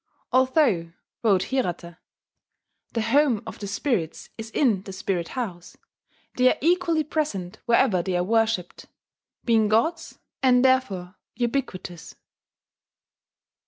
[0.33, 1.99] "Although," wrote Hirata,
[2.93, 5.77] "the home of the spirits is in the Spirit house,
[6.37, 8.87] they are equally present wherever they are worshipped,
[9.45, 12.15] being gods, and therefore ubiquitous."